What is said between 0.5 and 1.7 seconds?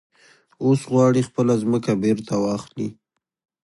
اوس غواړي خپله